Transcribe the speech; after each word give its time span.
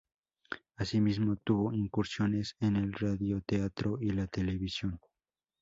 Asimismo 0.77 1.35
tuvo 1.35 1.71
incursiones 1.73 2.55
en 2.59 2.75
el 2.75 2.91
radioteatro 2.91 3.99
y 4.01 4.09
la 4.09 4.25
televisión. 4.25 4.99